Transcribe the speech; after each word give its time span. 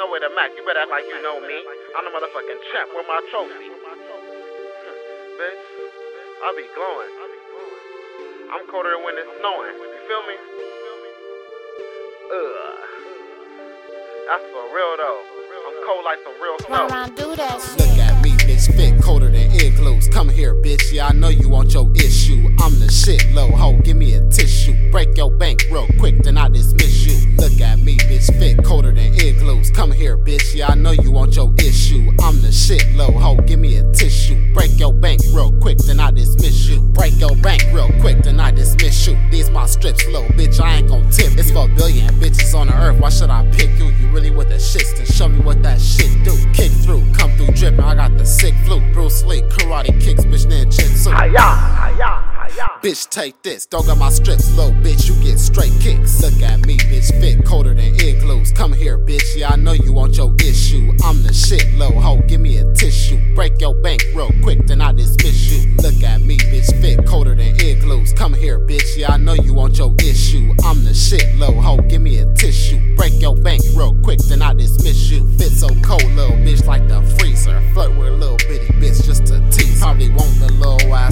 no 0.00 0.08
way 0.08 0.18
to 0.18 0.32
Mac. 0.32 0.48
You 0.56 0.64
better 0.64 0.80
act 0.80 0.88
like 0.88 1.04
you 1.04 1.20
know 1.20 1.36
me. 1.44 1.60
I'm 1.92 2.08
the 2.08 2.12
motherfucking 2.16 2.60
champ 2.72 2.88
with 2.96 3.04
my 3.04 3.20
trophy. 3.28 3.68
Bitch, 5.36 5.64
I 6.40 6.48
be 6.56 6.64
glowing. 6.72 7.12
I'm 8.48 8.64
colder 8.72 8.96
when 9.04 9.20
it's 9.20 9.28
snowing. 9.44 9.76
You 9.76 10.00
feel 10.08 10.24
me? 10.24 10.36
Ugh. 12.32 12.80
That's 14.24 14.46
for 14.48 14.64
real 14.72 14.96
though. 14.96 15.20
I'm 15.68 15.76
cold 15.84 16.04
like 16.08 16.18
some 16.24 16.36
real 16.40 16.56
snow. 16.64 16.88
Run 16.88 16.90
around, 16.90 17.16
do 17.16 17.36
that 17.36 17.60
shit. 17.60 17.78
Look 17.84 17.98
at 17.98 18.24
me, 18.24 18.30
bitch, 18.48 18.74
fit 18.74 19.02
colder 19.02 19.28
than 19.28 19.52
igloos. 19.52 20.08
Come 20.08 20.30
here, 20.30 20.54
bitch, 20.54 20.92
yeah, 20.92 21.08
I 21.08 21.12
know 21.12 21.28
you 21.28 21.50
want 21.50 21.74
your 21.74 21.90
issue. 21.94 22.48
I'm 22.58 22.80
the 22.80 22.90
shit, 22.90 23.30
low 23.32 23.50
hoe, 23.50 23.76
give 23.82 23.98
me 23.98 24.14
a 24.14 24.26
tissue. 24.30 24.90
Break 24.90 25.16
your 25.18 25.30
bank 25.30 25.60
real 25.70 25.86
quick, 25.98 26.22
then 26.22 26.38
I 26.38 26.48
dismiss 26.48 27.04
you. 27.04 27.36
Look 27.36 27.60
at 27.60 27.80
me, 27.80 27.98
bitch, 27.98 28.32
fit 28.38 28.64
colder 28.64 28.89
Come 29.80 29.92
here, 29.92 30.18
bitch, 30.18 30.54
yeah, 30.54 30.68
I 30.68 30.74
know 30.74 30.90
you 30.90 31.10
want 31.10 31.36
your 31.36 31.50
issue. 31.58 32.12
I'm 32.20 32.42
the 32.42 32.52
shit, 32.52 32.84
low 32.96 33.10
hoe, 33.12 33.36
give 33.36 33.58
me 33.58 33.76
a 33.76 33.92
tissue. 33.92 34.52
Break 34.52 34.78
your 34.78 34.92
bank 34.92 35.22
real 35.32 35.50
quick, 35.58 35.78
then 35.78 35.98
I 35.98 36.10
dismiss 36.10 36.68
you. 36.68 36.80
Break 36.80 37.18
your 37.18 37.34
bank 37.36 37.62
real 37.72 37.88
quick, 38.00 38.22
then 38.22 38.38
I 38.38 38.50
dismiss 38.50 39.06
you. 39.06 39.16
These 39.30 39.48
my 39.48 39.64
strips, 39.64 40.06
low 40.08 40.28
bitch, 40.28 40.60
I 40.60 40.76
ain't 40.76 40.88
gon' 40.88 41.08
tip. 41.10 41.32
It's 41.38 41.50
for 41.50 41.66
billion 41.68 42.12
bitches 42.16 42.54
on 42.54 42.66
the 42.66 42.74
earth, 42.74 43.00
why 43.00 43.08
should 43.08 43.30
I 43.30 43.50
pick 43.52 43.70
you? 43.78 43.86
You 43.86 44.08
really 44.10 44.30
with 44.30 44.50
the 44.50 44.56
shits, 44.56 44.94
then 44.94 45.06
show 45.06 45.28
me 45.28 45.38
what 45.38 45.62
that 45.62 45.80
shit 45.80 46.24
do. 46.24 46.36
Kick 46.52 46.72
through, 46.72 47.10
come 47.14 47.30
through 47.38 47.54
drippin', 47.54 47.80
I 47.80 47.94
got 47.94 48.18
the 48.18 48.26
sick 48.26 48.54
flu. 48.66 48.80
Bruce 48.92 49.24
Lee, 49.24 49.40
karate 49.42 49.98
kicks, 49.98 50.26
bitch, 50.26 50.44
ninjutsu. 50.44 51.08
Hiya, 51.16 51.96
hiya. 51.96 52.29
Bitch, 52.82 53.08
take 53.10 53.42
this. 53.42 53.66
Don't 53.66 53.86
got 53.86 53.98
my 53.98 54.10
strips, 54.10 54.50
little 54.56 54.72
bitch. 54.82 55.08
You 55.08 55.14
get 55.22 55.38
straight 55.38 55.72
kicks. 55.80 56.20
Look 56.20 56.42
at 56.42 56.66
me, 56.66 56.78
bitch. 56.78 57.10
Fit 57.20 57.44
colder 57.44 57.74
than 57.74 57.94
igloos. 58.00 58.52
Come 58.52 58.72
here, 58.72 58.98
bitch. 58.98 59.36
Yeah, 59.36 59.50
I 59.50 59.56
know 59.56 59.72
you 59.72 59.92
want 59.92 60.16
your 60.16 60.34
issue. 60.40 60.92
I'm 61.04 61.22
the 61.22 61.32
shit, 61.32 61.74
low 61.74 61.90
hoe. 61.90 62.22
Give 62.26 62.40
me 62.40 62.58
a 62.58 62.72
tissue. 62.74 63.34
Break 63.34 63.60
your 63.60 63.74
bank 63.74 64.02
real 64.14 64.30
quick, 64.42 64.66
then 64.66 64.80
I 64.80 64.92
dismiss 64.92 65.52
you. 65.52 65.76
Look 65.76 66.02
at 66.02 66.22
me, 66.22 66.38
bitch. 66.38 66.68
Fit 66.80 67.06
colder 67.06 67.34
than 67.34 67.54
igloos. 67.60 68.12
Come 68.12 68.34
here, 68.34 68.58
bitch. 68.58 68.96
Yeah, 68.96 69.12
I 69.12 69.16
know 69.16 69.34
you 69.34 69.54
want 69.54 69.78
your 69.78 69.94
issue. 70.00 70.52
I'm 70.64 70.84
the 70.84 70.94
shit, 70.94 71.36
low 71.36 71.52
hoe. 71.52 71.78
Give 71.82 72.02
me 72.02 72.18
a 72.18 72.34
tissue. 72.34 72.96
Break 72.96 73.20
your 73.20 73.36
bank 73.36 73.62
real 73.74 73.94
quick, 74.02 74.18
then 74.20 74.42
I 74.42 74.54
dismiss 74.54 75.10
you. 75.10 75.26
Fit 75.38 75.50
so 75.50 75.68
cold, 75.82 76.04
little 76.12 76.36
bitch, 76.36 76.66
like 76.66 76.86
the 76.88 77.00
freezer. 77.18 77.60
Flirt 77.72 77.96
with 77.96 78.08
a 78.08 78.10
little 78.10 78.36
bitty 78.36 78.72
bitch 78.74 79.04
just 79.04 79.26
to 79.26 79.40
tease. 79.50 79.80
Probably 79.80 80.10
want 80.10 80.38
the 80.38 80.52
little 80.52 80.94
ass 80.94 81.09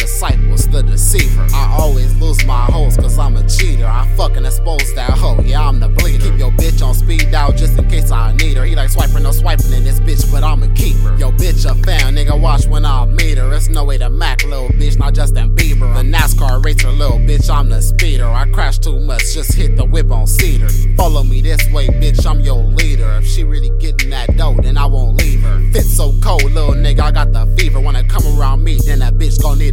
disciples, 0.00 0.66
the 0.68 0.82
deceiver. 0.82 1.46
I 1.54 1.76
always 1.78 2.14
lose 2.16 2.44
my 2.46 2.64
hoes 2.64 2.96
cause 2.96 3.18
I'm 3.18 3.36
a 3.36 3.46
cheater. 3.48 3.86
I 3.86 4.08
fucking 4.16 4.44
expose 4.44 4.94
that 4.94 5.10
hoe, 5.10 5.40
yeah, 5.42 5.66
I'm 5.66 5.78
the 5.78 5.88
bleeder. 5.88 6.30
Keep 6.30 6.38
your 6.38 6.50
bitch 6.52 6.84
on 6.84 6.94
speed 6.94 7.30
dial 7.30 7.52
just 7.52 7.78
in 7.78 7.88
case 7.88 8.10
I 8.10 8.32
need 8.34 8.56
her. 8.56 8.64
He 8.64 8.74
like 8.74 8.88
swiping, 8.88 9.22
no 9.22 9.32
swiping 9.32 9.72
in 9.72 9.84
this 9.84 10.00
bitch, 10.00 10.30
but 10.32 10.42
I'm 10.42 10.62
a 10.62 10.68
keeper. 10.74 11.14
Yo, 11.16 11.30
bitch, 11.32 11.70
a 11.70 11.74
fan, 11.84 12.14
nigga, 12.16 12.38
watch 12.40 12.66
when 12.66 12.84
I 12.84 13.04
meet 13.04 13.38
her. 13.38 13.52
It's 13.52 13.68
no 13.68 13.84
way 13.84 13.98
to 13.98 14.10
Mac, 14.10 14.42
little 14.44 14.68
bitch, 14.68 14.98
not 14.98 15.14
Justin 15.14 15.54
Bieber. 15.54 15.94
The 15.94 16.02
NASCAR 16.02 16.64
racer, 16.64 16.90
little 16.90 17.18
bitch, 17.18 17.50
I'm 17.50 17.68
the 17.68 17.82
speeder. 17.82 18.28
I 18.28 18.50
crash 18.50 18.78
too 18.78 18.98
much, 19.00 19.22
just 19.34 19.52
hit 19.54 19.76
the 19.76 19.84
whip 19.84 20.10
on 20.10 20.26
cedar. 20.26 20.68
Follow 20.96 21.22
me 21.22 21.42
this 21.42 21.70
way, 21.70 21.88
bitch, 21.88 22.26
I'm 22.26 22.40
your 22.40 22.62
leader. 22.62 23.10
If 23.18 23.26
she 23.26 23.44
really 23.44 23.70
getting 23.78 24.10
that 24.10 24.36
dough, 24.36 24.56
then 24.62 24.78
I 24.78 24.86
won't 24.86 25.18
leave 25.18 25.39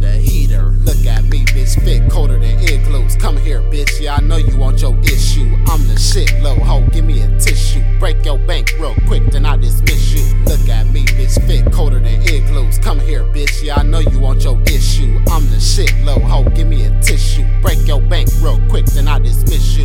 need 0.00 0.08
a 0.08 0.12
heater. 0.12 0.62
Look 0.84 1.06
at 1.06 1.24
me, 1.24 1.44
bitch, 1.46 1.82
fit 1.82 2.10
colder 2.10 2.38
than 2.38 2.58
igloos. 2.60 3.16
Come 3.16 3.36
here, 3.36 3.60
bitch, 3.62 4.00
yeah, 4.00 4.16
I 4.16 4.20
know 4.20 4.36
you 4.36 4.56
want 4.56 4.80
your 4.80 4.98
issue. 5.00 5.56
I'm 5.66 5.86
the 5.88 5.98
shit, 5.98 6.40
low 6.42 6.54
hoe, 6.54 6.86
give 6.92 7.04
me 7.04 7.22
a 7.22 7.38
tissue. 7.38 7.82
Break 7.98 8.24
your 8.24 8.38
bank 8.38 8.72
real 8.78 8.94
quick, 9.06 9.24
then 9.30 9.44
I 9.44 9.56
dismiss 9.56 10.12
you. 10.12 10.44
Look 10.44 10.68
at 10.68 10.86
me, 10.88 11.04
bitch, 11.04 11.44
fit 11.46 11.72
colder 11.72 11.98
than 11.98 12.22
igloos. 12.22 12.78
Come 12.78 13.00
here, 13.00 13.24
bitch, 13.24 13.62
yeah, 13.62 13.76
I 13.76 13.82
know 13.82 14.00
you 14.00 14.18
want 14.18 14.44
your 14.44 14.60
issue. 14.62 15.20
I'm 15.30 15.48
the 15.50 15.60
shit, 15.60 15.92
low 16.04 16.20
hoe, 16.20 16.48
give 16.50 16.68
me 16.68 16.84
a 16.84 17.00
tissue. 17.00 17.46
Break 17.60 17.86
your 17.86 18.00
bank 18.00 18.28
real 18.40 18.60
quick, 18.68 18.86
then 18.86 19.08
I 19.08 19.18
dismiss 19.18 19.76